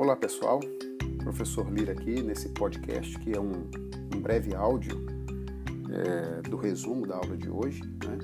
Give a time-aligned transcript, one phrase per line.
[0.00, 0.60] Olá pessoal,
[1.24, 3.68] professor Lira aqui nesse podcast que é um,
[4.14, 5.04] um breve áudio
[5.90, 8.16] é, do resumo da aula de hoje, né?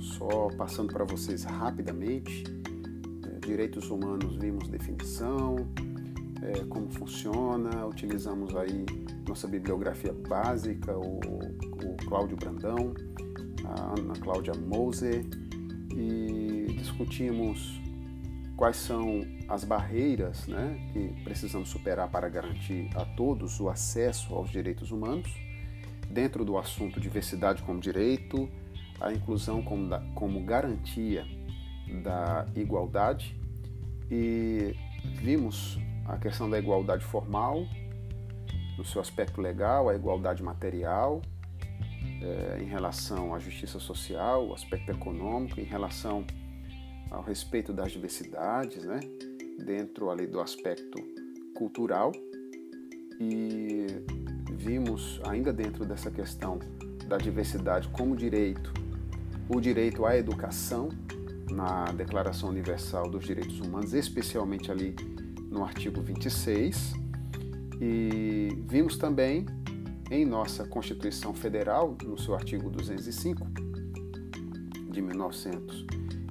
[0.00, 2.44] Só passando para vocês rapidamente,
[3.26, 5.56] é, direitos humanos vimos definição,
[6.40, 8.86] é, como funciona, utilizamos aí
[9.28, 12.94] nossa bibliografia básica, o, o Cláudio Brandão,
[13.66, 15.22] a Ana Cláudia Moser
[15.94, 17.78] e discutimos
[18.62, 24.50] quais são as barreiras né, que precisamos superar para garantir a todos o acesso aos
[24.50, 25.28] direitos humanos,
[26.08, 28.48] dentro do assunto diversidade como direito,
[29.00, 31.26] a inclusão como, da, como garantia
[32.04, 33.36] da igualdade
[34.08, 34.76] e
[35.16, 37.66] vimos a questão da igualdade formal
[38.78, 41.20] no seu aspecto legal, a igualdade material
[42.22, 46.24] é, em relação à justiça social, o aspecto econômico, em relação
[47.12, 49.00] ao respeito das diversidades, né?
[49.64, 50.98] dentro ali do aspecto
[51.54, 52.10] cultural
[53.20, 53.86] e
[54.52, 56.58] vimos ainda dentro dessa questão
[57.06, 58.72] da diversidade como direito,
[59.48, 60.88] o direito à educação
[61.50, 64.96] na Declaração Universal dos Direitos Humanos, especialmente ali
[65.50, 66.94] no artigo 26,
[67.80, 69.46] e vimos também
[70.10, 73.46] em nossa Constituição Federal, no seu artigo 205
[74.90, 75.02] de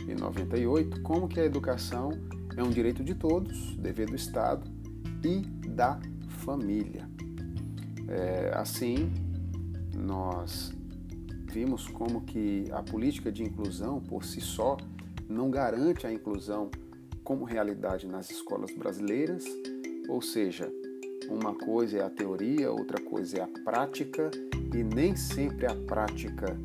[0.06, 2.12] 1998, como que a educação
[2.56, 4.70] é um direito de todos, dever do Estado
[5.24, 6.00] e da
[6.44, 7.10] família.
[8.08, 9.12] É, assim,
[9.96, 10.74] nós
[11.52, 14.78] vimos como que a política de inclusão por si só
[15.30, 16.70] não garante a inclusão
[17.24, 19.46] como realidade nas escolas brasileiras,
[20.10, 20.70] ou seja,
[21.30, 24.30] uma coisa é a teoria, outra coisa é a prática,
[24.74, 26.58] e nem sempre a prática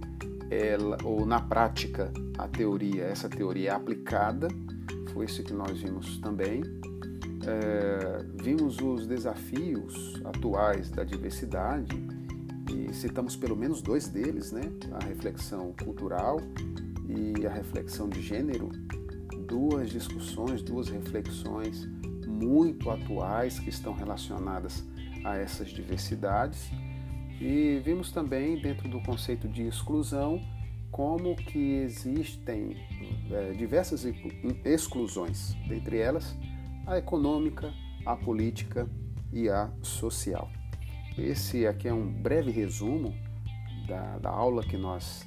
[0.50, 4.48] ela, ou na prática a teoria, essa teoria é aplicada
[5.16, 6.62] foi isso que nós vimos também.
[7.46, 11.96] É, vimos os desafios atuais da diversidade
[12.70, 14.60] e citamos pelo menos dois deles, né?
[14.92, 16.38] A reflexão cultural
[17.08, 18.68] e a reflexão de gênero,
[19.48, 21.88] duas discussões, duas reflexões
[22.26, 24.84] muito atuais que estão relacionadas
[25.24, 26.70] a essas diversidades.
[27.40, 30.40] E vimos também dentro do conceito de exclusão
[30.90, 32.76] como que existem
[33.30, 34.06] é, diversas
[34.64, 36.34] exclusões, dentre elas
[36.86, 37.72] a econômica,
[38.06, 38.88] a política
[39.32, 40.50] e a social.
[41.18, 43.14] Esse aqui é um breve resumo
[43.86, 45.26] da, da aula que nós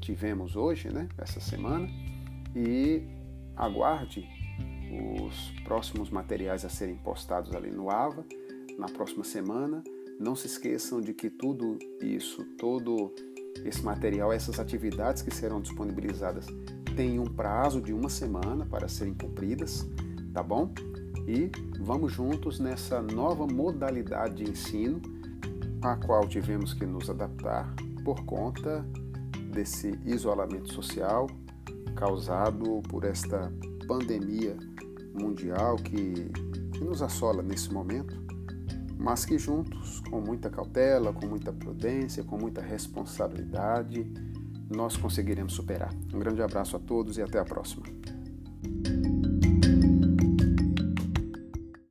[0.00, 1.88] tivemos hoje, né, essa semana,
[2.56, 3.02] e
[3.56, 4.26] aguarde
[4.90, 8.24] os próximos materiais a serem postados ali no AVA
[8.78, 9.84] na próxima semana.
[10.20, 13.10] Não se esqueçam de que tudo isso, todo
[13.64, 16.44] esse material, essas atividades que serão disponibilizadas
[16.94, 19.88] têm um prazo de uma semana para serem cumpridas,
[20.34, 20.74] tá bom?
[21.26, 25.00] E vamos juntos nessa nova modalidade de ensino,
[25.80, 28.84] a qual tivemos que nos adaptar por conta
[29.50, 31.28] desse isolamento social
[31.96, 33.50] causado por esta
[33.88, 34.54] pandemia
[35.18, 36.30] mundial que,
[36.72, 38.29] que nos assola nesse momento
[39.00, 44.06] mas que juntos, com muita cautela, com muita prudência, com muita responsabilidade,
[44.68, 45.92] nós conseguiremos superar.
[46.12, 47.82] Um grande abraço a todos e até a próxima.